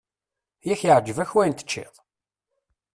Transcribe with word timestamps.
Yak 0.67 0.81
iɛǧeb-ak 0.83 1.31
wayen 1.35 1.55
teččiḍ! 1.55 1.93